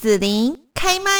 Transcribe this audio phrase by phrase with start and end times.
[0.00, 1.10] 紫琳开麦。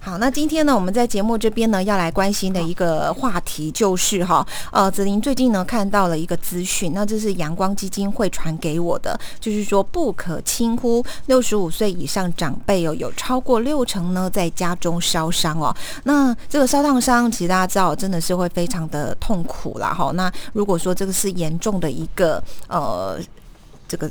[0.00, 15.74] 好，那今天呢，我们在节目这边呢，要来关心的一个话题就是哈，呃，子琳最近呢看到了一个资讯，那这是阳光基金会传给我的，就是说不可轻忽六十五岁以上长辈哦，有超过六成呢在家中烧伤哦。
[16.04, 20.12] 那这个烧烫伤，其实大家知道，真的是会非常的痛苦啦哈。
[20.14, 23.18] 那如果说这个是严重的一个呃。
[23.88, 24.10] 这个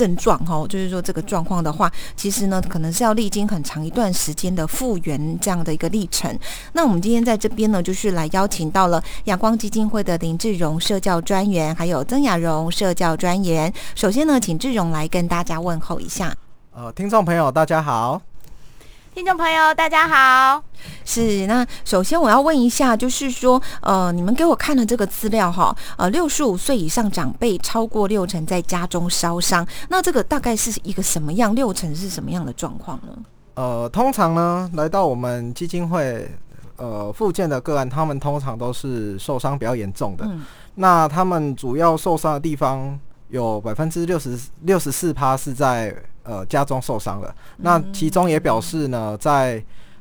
[0.00, 6.34] 症状哈，就是说这个状况的话，其实呢，可能是要历经很长一段时间的复原这样的一个历程。
[6.72, 13.70] 那我们今天在这边呢，就是来邀请到了阳光基金会的林志荣社教专员，还有曾雅蓉社教专员。
[13.94, 16.34] 首先呢，请志荣来跟大家问候一下。
[16.72, 18.29] 呃，听众朋友，大家好。
[19.20, 20.64] 听众朋友，大家好。
[21.04, 31.54] 是，那首先我要问一下，就是说，呃，你们给我看的这个资料哈，呃，六十五岁以上长辈超过六成在家中烧伤，那这个大概是一个什么样？
[31.54, 33.12] 六成是什么样的状况呢？
[33.56, 36.26] 呃，通常呢，来到我们基金会，
[36.76, 40.24] 呃，附件的个案，他们通常都是受伤比较严重的。
[40.24, 40.40] 嗯。
[40.76, 42.98] 那他们主要受伤的地方
[43.30, 45.94] 有百分之六十六十四趴是在。
[46.22, 49.60] 呃，家中受伤了，那其中也表示呢，在。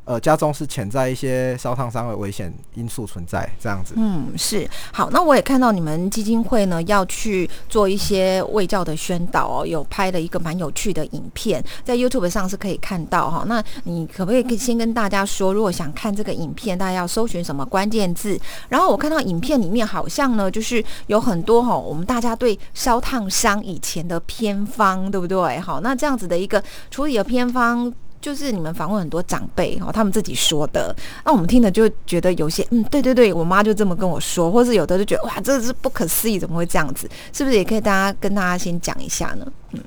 [0.09, 3.93] 呃，家中是潜在一些烧烫伤的危险因素存在，这样子。
[3.95, 5.07] 嗯，是好。
[5.11, 13.43] 那我也看到你们基金会呢要去做一些卫教的宣导哦，有拍了一个蛮有趣的影片，在 YouTube 上是可以看到哈。
[13.45, 18.35] 那你可不可以先跟大家说，如果想看这个影片，大家要搜寻什么关键字？
[18.67, 25.59] 然后我看到影片里面好像呢，就是有很多哈，我们大家对烧烫伤以前的偏方，对不对？
[25.59, 27.93] 好，那这样子的一个处理的偏方。
[28.21, 37.09] 就是你们访问很多长辈哦，他们自己说的，那我们听的就觉得有些嗯，对对对，我妈就这么跟我说，或是有的就觉得哇，这是不可思议，怎么会这样子？
[37.31, 39.51] 是不是也可以大家跟大家先讲一下呢？
[39.71, 39.81] 嗯，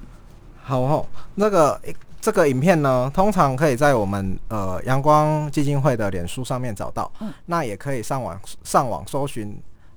[0.62, 1.78] 好，那个
[2.22, 9.54] 这个影片呢，通常可以在我们呃阳光基金会的脸书上面找到，嗯，那也可以上网上网搜寻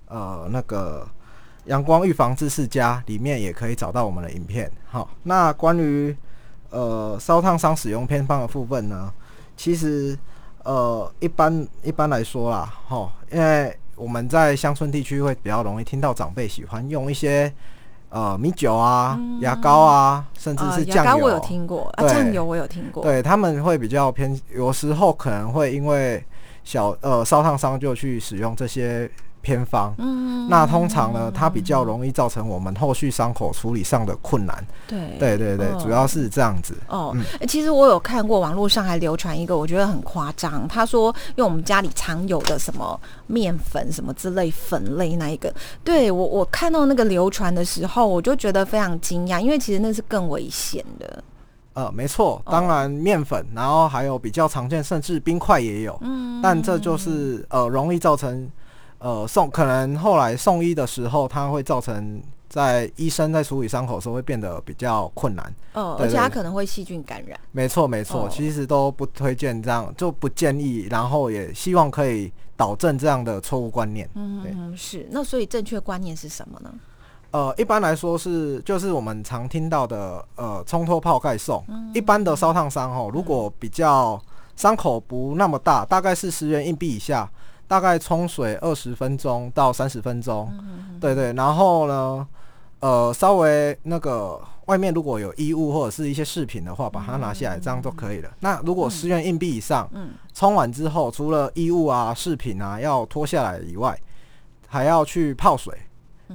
[0.08, 1.08] 呃那个
[1.68, 4.70] 阳光预防知识家里面也可以找到我们的影片。
[4.90, 6.14] 好，那关于。
[6.70, 9.12] 呃，烧烫伤使用偏方的部分呢，
[9.56, 10.18] 其实
[10.64, 17.52] 呃，一般一般来说啦，哈，因为我们在乡村地区会比较容易听到长辈喜欢用一些
[18.10, 21.26] 呃米酒啊、牙膏啊，甚至是酱油。
[21.26, 23.04] 我有听过，酱油我有听过。
[23.04, 26.24] 对，他们会比较偏，有时候可能会因为
[26.64, 29.10] 小呃烧烫伤就去使用这些。
[29.46, 34.66] 偏方，嗯，那通常呢，它比较容易造成我们后续伤口处理上的困难。
[34.88, 36.74] 对，对，对，对，主要是这样子。
[36.88, 40.68] 哦，嗯其实我有看过网络上还流传一个，我觉得很夸张。
[40.68, 51.24] 他说用我们家里常有的什么面粉什么之类粉类那一个，对我我看到那个流传的时候，我就觉得非常惊讶，因为其实那是更危险的。
[51.74, 55.96] 呃，没错，当然面粉，然后还有比较常见，甚至冰块也有。
[56.02, 58.50] 嗯，但这就是呃容易造成。
[59.06, 65.54] 呃，送可能后来送医的时候，它会造成在医生在处理伤口的时候会变得比较困难。
[65.74, 67.40] 哦，而且它可能会细菌感染。
[67.52, 70.88] 没错，没错，其实都不推荐这样，就不建议。
[70.90, 74.10] 然后也希望可以导正这样的错误观念。
[74.16, 75.08] 嗯，是。
[75.12, 76.74] 那所以正确观念是什么呢？
[77.30, 81.64] 呃，一般来说是就是我们常听到的呃冲脱泡盖送。
[81.94, 84.20] 一般的烧烫伤哦，如果比较
[84.56, 87.30] 伤口不那么大，大概是十元硬币以下。
[87.68, 90.52] 大概冲水二十分钟到三十分钟，
[91.02, 92.28] 对对，然后呢，
[92.80, 98.30] 呃，稍微那个外面如果有衣物或者是一些饰品的话，把它拿下来，这样就可以了。
[98.40, 99.90] 那如果十元硬币以上，
[100.34, 104.00] 冲完之后，除了衣物啊、饰品啊要脱下来以外，
[104.68, 105.74] 还要去泡水，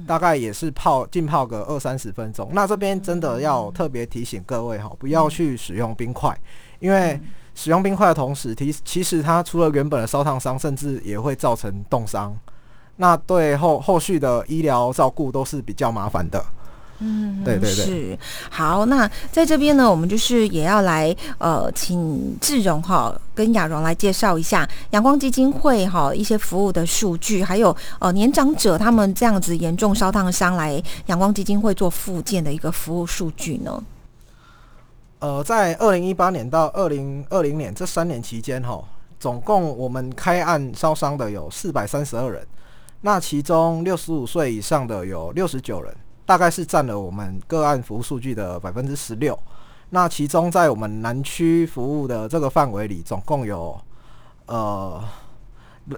[0.05, 2.49] 大概也是泡浸泡个二三十分钟。
[2.51, 6.37] 那这边真的要特别提醒各位哈，不要去使用冰块，
[6.79, 7.19] 因为。
[7.53, 12.35] 使用冰块的同时，其其实它除了原本的烧烫伤，甚至也会造成冻伤。
[12.97, 16.43] 那对后后续的医疗照顾都是比较麻烦的。
[17.03, 17.85] 嗯，对对对。
[17.85, 18.19] 是
[18.51, 33.83] 好，那在这边呢，我们就是也要来呃，请志荣哈跟雅荣来介绍一下阳光基金会哈一些服务的数据，还有呃年长者他们这样子严重烧烫伤来阳光基金会做复健的一个服务数据呢。
[35.21, 38.83] 呃，在二零一八年到二零二零年这三年期间，哈，
[39.19, 42.45] 总共我们开案烧伤的有四百三十二人，
[43.01, 45.95] 那其中六十五岁以上的有六十九人，
[46.25, 49.37] 大概是占了我们个案服务数据的百分之十六。
[49.91, 53.79] 那其中在我们南区服务的这个范围里，总共有
[54.47, 55.03] 呃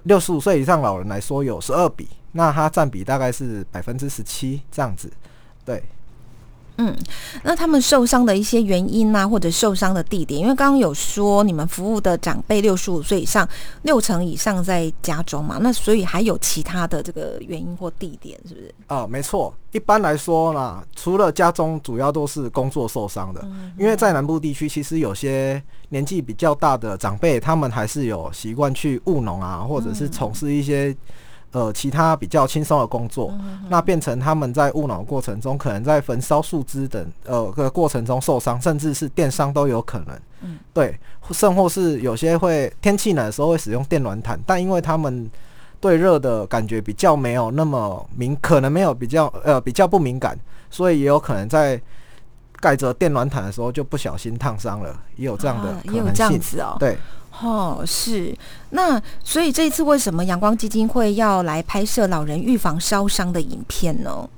[0.04, 5.10] 六十五岁以上老人来说有十二笔，那它占比大概是百分之十七这样子，
[5.64, 5.82] 对。
[6.78, 6.96] 嗯，
[7.44, 13.48] 那他们受伤的一些原因啊，或者受伤的地点，因为刚刚有说你们服务的长辈六十五岁以上，
[13.84, 18.74] 六成以上在家中嘛，那所以还有其他的这个原因或地点，是不是？
[18.88, 19.54] 啊，没错。
[19.72, 23.48] 一般来说呢，除了家中，主要都是工作受伤的，
[23.78, 30.96] 因为在南部地区，其实有些年纪比较大的长辈，他们还是有习惯去务农啊，或者是从事一些。
[31.54, 33.32] 呃，其他比较轻松的工作，
[33.70, 40.20] 那变成他们在务脑过程中，可能在焚烧树枝等呃个过程中受伤，甚至是电伤都有可能。
[40.42, 45.30] 嗯，对，甚或是有些会天气冷的时候会使用电暖毯，但因为他们
[45.80, 50.36] 对热的感觉比较没有那么敏，可能没有比较呃比较不敏感，
[50.72, 51.80] 所以也有可能在
[52.60, 56.42] 盖着电暖毯的时候就不小心烫伤了，也有这样的可能性。
[56.80, 56.98] 对。
[57.42, 58.36] 哦，是
[58.70, 64.30] 那，所以这一次为什么阳光基金会要来拍摄老人预防烧伤的影片呢？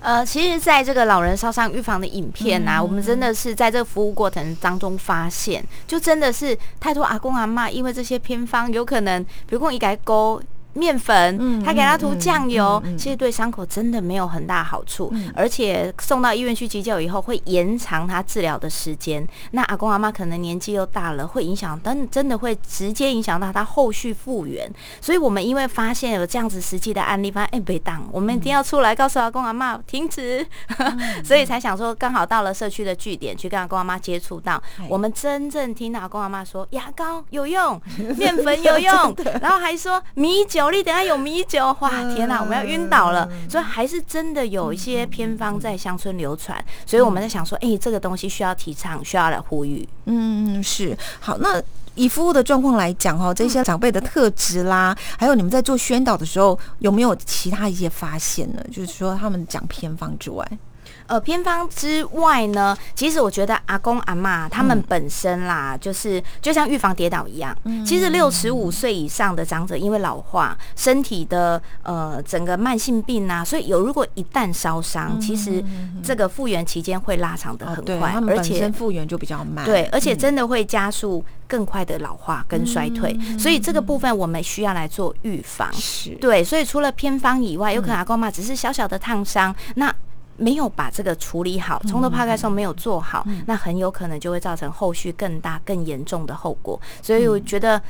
[0.00, 10.42] 呃，其实，在这个老人烧伤预防的影片啊，我们真的是在这个服务过程当中发现，就真的是太多阿公阿妈，因为这些偏方有可能，比如讲一改勾。
[10.72, 19.26] 面粉，他给他涂酱油，其实对伤口真的没有很大好处，而且送到医院去急救以后，会延长他治疗的时间。
[19.50, 24.70] 那阿公阿妈可能年纪又大了，会影响，但真的会直接影响到他后续复原。
[25.00, 30.46] 所以我们因为发现有这样子实际的案例，发现哎，别当，我们一定要出来告诉阿公阿妈停止，
[31.24, 37.80] 所以才想说，刚好到了社区的据点去跟阿公阿妈接触到，我们真正听到阿公阿妈说牙膏有用，
[38.16, 40.59] 面粉有用， 然后还说米酒。
[40.60, 43.26] 酒力等下有米酒，哇天哪，我们要晕倒了。
[43.48, 49.88] 所以还是真的有一些偏方在乡村流传，所以我们在想说，哎，这个东西需要提倡，需要来呼吁。
[50.04, 51.38] 嗯，是好。
[51.38, 51.62] 那
[51.94, 58.62] 以服务的状况来讲，哈，这些长辈的特质啦，还有你们在做宣导的时候，有没有其他一些发现呢？
[58.70, 60.46] 就是说，他们讲偏方之外。
[61.10, 67.56] 呃，偏方之外呢，其实我觉得阿公阿妈他们本身啦，就是就像预防跌倒一样。
[67.84, 75.60] 其实六十五岁以上的长者，因为老化，身体的呃整个慢性病啊，所以有如果一旦烧伤，其实
[76.00, 79.64] 这个复原期间会拉长的很快，而且复原就比较慢。
[79.64, 83.18] 对，而且真的会加速更快的老化跟衰退。
[83.36, 85.68] 所以这个部分我们需要来做预防。
[85.72, 89.92] 是，对，所以除了偏方以外，有可能阿公妈只是小小的烫伤，那。
[90.40, 96.80] 没有把这个处理好，从头抛开时候没有做好，那很有可能就会造成后续更大、更严重的后果。
[97.02, 97.80] 所以我觉得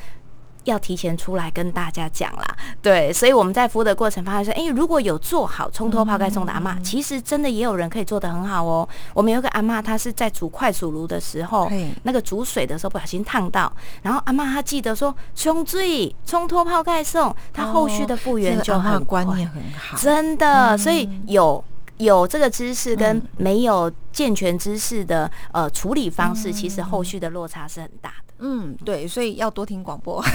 [0.65, 2.45] 要提前出来跟大家讲啦。
[2.81, 8.87] 对，所以我们在服务的过程发现说，哎，如果有做好冲脱泡盖送的阿妈，其实真的也有人可以做得很好哦。
[9.13, 11.71] 我们有个阿妈，她是在煮快煮炉的时候，
[12.03, 13.71] 那个煮水的时候不小心烫到，
[14.01, 21.63] 然后阿妈她记得说，冲水冲脱泡盖送，她后续的复原就很观念很好，真的，所以有。
[22.03, 28.30] 有这个知识跟没有健全知识的呃处理方式，其实后续的落差是很大的。
[28.43, 30.19] 嗯，对，所以要多听广播。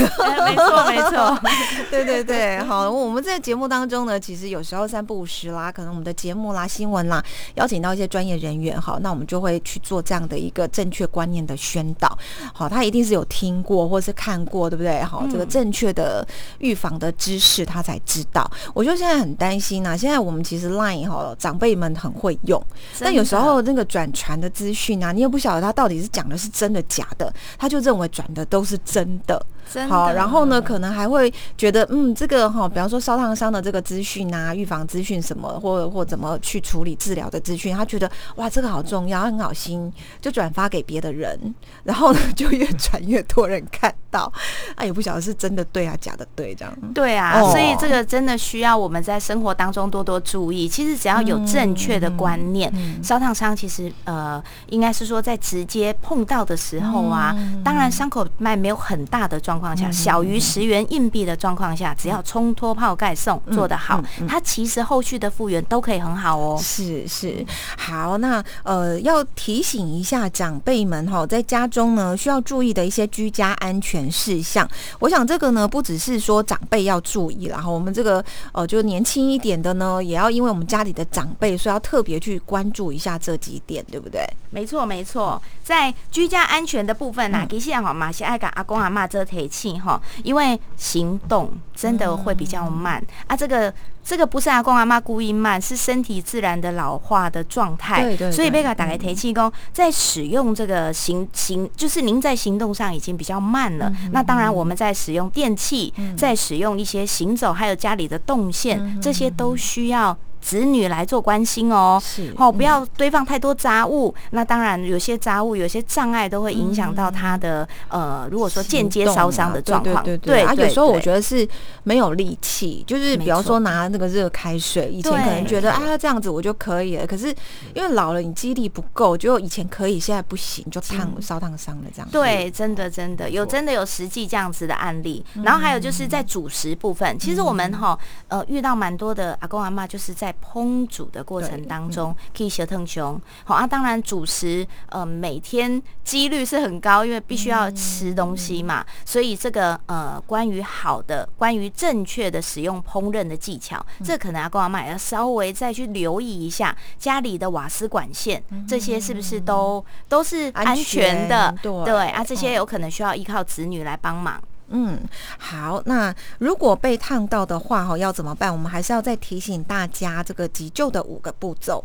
[0.46, 1.38] 没错，没错。
[1.90, 7.20] 对对对，好，我们在节目当中呢，其实有时候三不五时啦，可能我们的节目啦、新闻啦，
[7.56, 12.16] 邀请到一些专业人员，好，那我们就会去做这样的一个正确观念的宣导。
[12.54, 15.02] 好，他一定是有听过或是看过，对不对？
[15.02, 16.24] 好，这个正确的
[16.60, 18.48] 预防的知识，他才知道。
[18.72, 22.64] 我就现在很担心啊，现在我们其实 Line 哈，长辈们很会用，
[23.00, 27.95] 但有时候那个转传的资讯啊，你也不晓得他到底是讲的是真的假的，他就这种。
[27.96, 29.44] 认为转的都是真的，
[29.88, 44.32] 好，然后呢，可能还会觉得，嗯，这个哈，比方说烧烫伤的这个资讯啊，预防资讯什么，或或怎么去处理治疗的资讯，他觉得哇，这个好重要，很好心，就转发给别的人， 然后呢，就越传越多人看到，
[44.76, 46.72] 啊， 也不晓得是真的对啊，假的对，这样。
[46.94, 50.68] 对啊，所以这个真的需要我们在生活当中多多注意。
[50.68, 57.86] 其实只要有正确的观念，烧烫伤其实呃，应该是说在直接碰到的时候啊，当然。
[57.96, 66.58] 伤口脉没有很大的状况下，小于十元硬币的状况下，只要冲脱泡盖送做得好，它其实后续的复原都可以很好哦。
[66.60, 67.46] 是是，
[67.78, 74.68] 好，那呃要提醒一下长辈们哈，在家中呢需要注意的一些居家安全事项。
[74.98, 84.20] 我想这个呢不只是说长辈要注意，然后我们这个呃就年轻一点的呢，也要因为我们家里的长辈，所以要特别去关注一下这几点，对不对？
[84.50, 87.76] 没错没错，在居家安全的部分呢，给先。
[87.76, 93.36] 好嘛，是爱跟阿公阿妈这提气哈，因为行动真的会比较慢啊。
[93.36, 93.72] 这个
[94.04, 98.02] 这个不是阿公阿妈故意慢，是身体自然的老化的状态。
[98.02, 98.32] 对对。
[98.32, 103.92] 所以贝卡打开提气功，在使用这个行行，就是您在行动上已经比较慢了。
[104.12, 110.16] 那当然，我们在使用电器，在使用一些行走，还有家里的动线，这些都需要。
[110.46, 112.00] 子女来做关心哦。
[112.00, 114.14] 是哦，不要堆放太多杂物。
[114.30, 120.04] 那当然，有些杂物、有些障碍都会影响到他的呃，如果说间接烧伤的状况。
[120.04, 121.48] 对对啊，有时候我觉得得是
[121.82, 127.34] 没有力气，就是比方说拿那个热开水，以前可能觉得啊这样子我就可以了，可是
[127.74, 132.08] 因为老了，你肌力不够，就以前可以，现在不行，就烫烧烫伤了这样。
[132.10, 135.24] 对，真的真的有真的有实际这样子的案例。
[135.42, 137.98] 然后还有就是在主食部分，其实我们哈
[138.28, 143.20] 呃遇到蛮多的阿公阿妈，就是在烹煮的过程当中可以舌疼胸。
[143.44, 161.54] 好啊，当然主食呃每天几率是很高，因为必须要吃东西嘛，所以这个呃关于好的、关于正确的使用烹饪的技巧，这可能阿公阿妈也要稍微再去留意一下家里的瓦斯管线这些是不是都都是安全的？
[161.62, 164.40] 对啊，这些有可能需要依靠子女来帮忙。
[164.68, 164.98] 嗯，
[165.38, 168.52] 好，那如果被烫到的话，哈，要怎么办？
[168.52, 171.84] 我们还是要再提醒大家这个急救的五个步骤。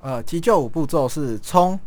[0.00, 1.78] 呃，急救五步骤是冲、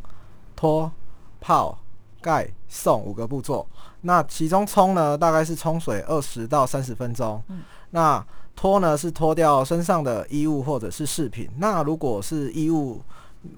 [0.56, 0.92] 脱、
[1.40, 1.78] 泡、
[2.22, 3.66] 盖、送五个步骤。
[4.02, 7.42] 那其中冲呢，大概是冲水二十到三十分钟。
[7.48, 7.62] 嗯，
[7.92, 11.50] 那脱呢是脱掉身上的衣物或者是饰品。
[11.58, 13.02] 那如果是衣物，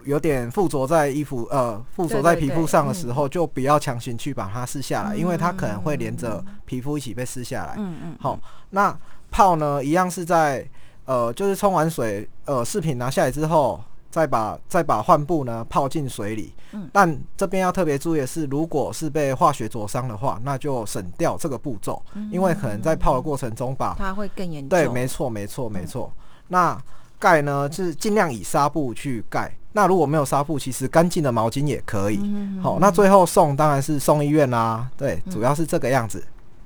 [0.04, 7.76] 有点附着在衣服，呃，附着在皮肤上的时候，就不要强行去把它撕下来，因为它可能会连着皮肤一起被撕下来。
[7.78, 8.18] 嗯嗯。
[8.20, 8.96] 好，那
[9.32, 10.68] 泡呢，一样是在，
[11.06, 16.54] 呃，就是冲完水，呃，饰品拿下来之后，再把再把患部呢泡进水里。
[16.74, 16.88] 嗯。
[16.94, 22.00] 但这边要特别注意的是，如果是被化学灼伤的话，那就省掉这个步骤，
[22.32, 24.70] 因为可能在泡的过程中把它会更严重。
[24.70, 26.14] 对，没错，没错，没错。
[26.50, 26.80] 那
[27.18, 29.52] 盖呢，是尽量以纱布去盖。
[29.74, 32.20] 那如果没有纱布，其实干净的毛巾也可以。
[32.62, 34.88] 好，那最后送当然是送医院啦。
[34.98, 36.24] 对，主要是这个样子。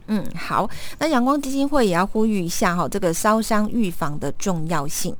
[0.07, 0.69] 嗯，好。
[0.99, 5.15] 那阳光基金会也要呼吁一下哈，这个烧伤预防的重要性。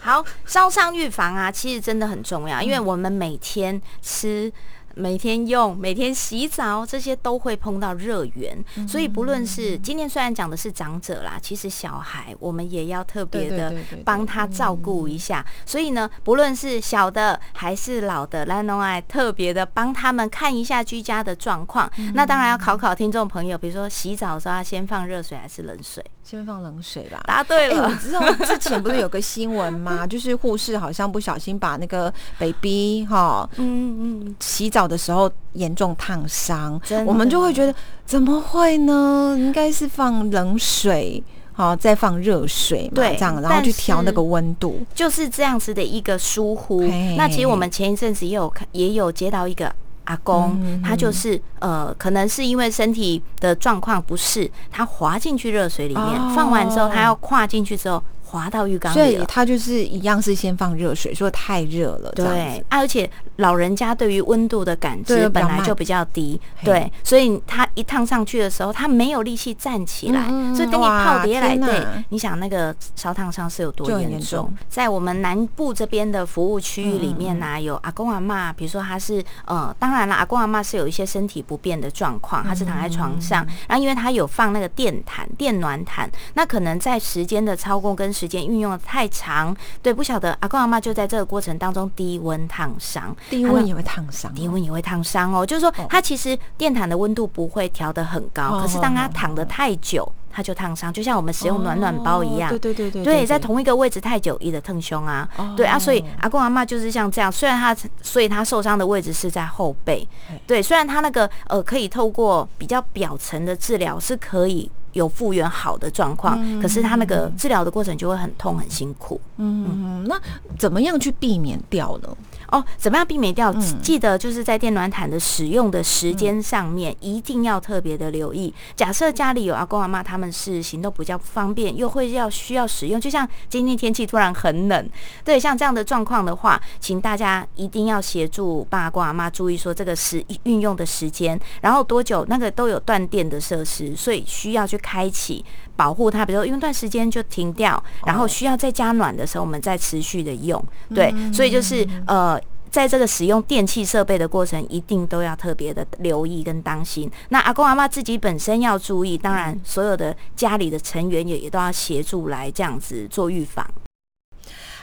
[0.00, 4.52] 好，烧伤预防啊，其实真的很重要，因为我们每天吃。
[5.00, 15.44] 每天用、每天洗澡，这些都会碰到热源，所以不论是今天虽然讲的是长者啦，其实小孩我们也要特别的帮他照顾一下。
[15.64, 21.90] 所以呢，不论是小的还是老的，来农爱特别的帮他们看一下居家的状况。
[22.12, 26.04] 那当然要考考听众朋友，比如说洗澡的时候要先放热水还是冷水？
[26.22, 27.22] 先放冷水吧。
[27.26, 27.88] 答对了。
[27.88, 30.06] 我知道之前不是有个新闻吗？
[30.06, 34.89] 就是护士好像不小心把那个 baby 哈，嗯嗯，洗澡。
[34.90, 37.72] 的时候严重烫伤，我们就会觉得
[38.04, 39.36] 怎么会呢？
[39.38, 46.82] 应该是放冷水，好再放热水，对，这样然后去调那个温度，就是这样子的一个疏忽。
[47.16, 49.72] 那其实我们前一阵子也有看，也有接到一个
[50.04, 58.02] 阿公，他就是呃，可能是因为身体的状况不适，他滑进去热水里面，放完之后他要跨进去之后。
[58.30, 62.12] 滑到浴缸里，所以它就是一样是先放热水，说太热了。
[62.12, 74.52] 对，而且老人家对于温度的感知本来就比较低，对，所以他一烫上去的时候，他没有力气站起来，所以等你泡碟来，对，你想那个烧烫伤是有多严重？
[74.68, 95.46] 在我们南部这边的服务区域里面呢，有阿公阿妈，比如说他是呃，当然了，阿公阿妈是有一些身体不便的状况，他是躺在床上，然后因为他有放那个电毯、电暖毯，那可能在时间的操控跟时间运用的太长，对，不晓得阿公阿妈就在这个过程当中低温烫伤，低温也会烫伤，低温也会烫伤哦。
[95.46, 100.92] 就是说，它其实电毯的温度不会调得很高，可是当它躺得太久，它就烫伤。
[100.92, 105.26] 就像我们使用暖暖包一样，对对对对，对，在同一个位置太久，一的烫胸啊。
[105.56, 110.06] 对啊，所以阿公阿妈就是像这样，虽然他，所以他受伤的位置是在后背，
[110.46, 114.70] 对，虽然他那个呃可以透过比较表层的治疗是可以。
[114.92, 119.20] 有复原好的状况，可是他那个治疗的过程就会很痛很辛苦。
[119.36, 120.20] 嗯，那
[120.58, 122.08] 怎么样去避免掉呢？
[122.50, 123.52] 哦，怎么样避免掉？
[123.82, 128.52] 记得就是在电暖毯的使用的时间上面，一定要特别的留意。
[128.74, 134.90] 假设家里有阿公阿妈，他们是行动比较不方便，又会要需要使用，就像今天天气突然很冷，
[135.24, 145.44] 对，像这样的状况的话，请大家一定要协助爸阿公阿妈注意说这个时运用的时间，然后多久那个都有断电的设施，所以需要去开启
[145.80, 150.62] 保护它，比如说用一段时间就停掉，然后需要再加暖的时候，我们再持续的用。
[150.94, 152.38] 对，所以就是呃。
[152.70, 157.10] 在这个使用电器设备的过程，一定都要特别的留意跟当心。
[157.30, 163.66] 那阿公阿妈自己本身要注意，当然所有的家里的成员也也都要协助来这样子做预防。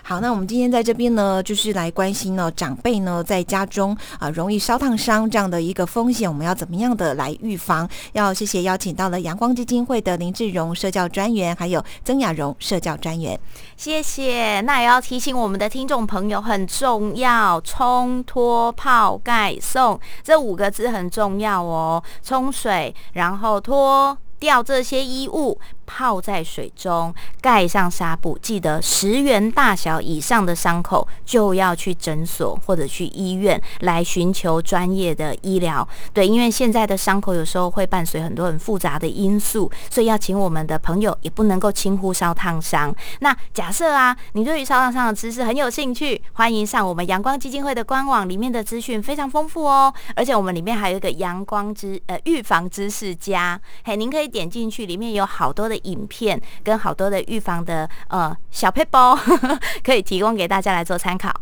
[0.09, 7.85] 好，那我们今天在这边呢，就是来关心呢长辈呢在家中啊容易烧烫伤这样的一个风险，我们要怎么样的来预防？
[8.13, 13.37] 要谢谢邀请到了阳光基金会的林志荣社教专员，还有曾雅荣社教专员。
[13.75, 14.61] 谢谢。
[14.61, 22.01] 那也要提醒我们的听众朋友，很重要，冲脱泡盖送这五个字很重要哦。
[22.23, 25.59] 冲水，然后脱掉这些衣物。
[25.87, 28.37] 泡在水中，盖上纱布。
[28.39, 35.87] 记得十元大小以上的伤口，就要去诊所或者去医院来寻求专业的医疗。
[36.13, 42.93] 对，因为现在的伤口有时候会伴随很多很复杂的因素，所以要请我们的朋友也不能够轻忽烧烫伤。
[43.21, 49.93] 那假设啊，你对于烧烫伤的知识很有兴趣，欢迎上我们阳光基金会的官网，里面的资讯非常丰富哦。
[50.15, 55.76] 而且我们里面还有一个阳光知呃预防知识家，嘿，您可以点进去，里面有好多的。
[55.83, 59.17] 影片跟好多的预防的呃小配包，
[59.83, 61.41] 可以提供给大家来做参考。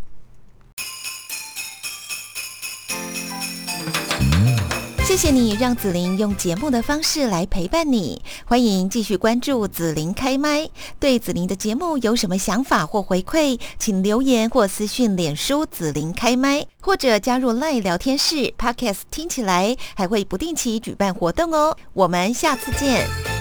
[5.08, 10.68] 谢谢你让子琳用节目的方式来陪伴你，欢迎继续关注子琳开麦。
[11.00, 21.78] 对子琳的节目有什么想法或回馈，请留言或私讯脸书子琳开麦，或者加入赖聊天室 Podcast，听起来还会不定期举办活动哦。
[21.94, 23.35] 我们下次见。